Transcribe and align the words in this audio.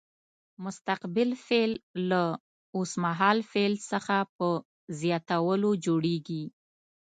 مستقبل 0.65 1.29
فعل 1.47 1.71
له 2.11 2.23
اوس 2.75 2.91
مهال 3.03 3.37
فعل 3.51 3.73
څخه 3.91 4.15
په 4.37 4.47
زیاتولو 4.99 5.69
جوړیږي. 5.85 6.43